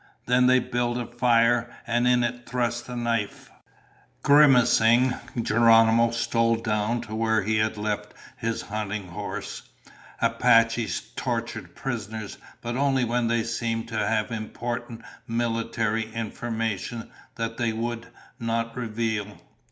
[0.25, 3.51] Then they built a fire and in it thrust a knife.
[4.23, 9.61] Grimacing, Geronimo stole down to where he had left his hunting horse.
[10.19, 17.71] Apaches tortured prisoners, but only when they seemed to have important military information that they
[17.71, 18.07] would
[18.39, 19.37] not reveal.